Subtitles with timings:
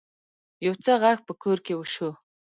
[0.65, 2.09] يو څه غږ په کور کې شو.